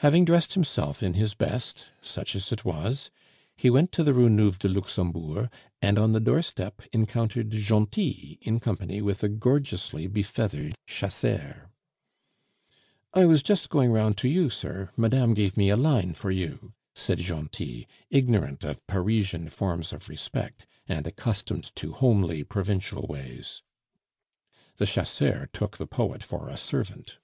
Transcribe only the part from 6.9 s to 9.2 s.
encountered Gentil in company